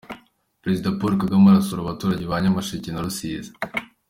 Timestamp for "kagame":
1.21-1.47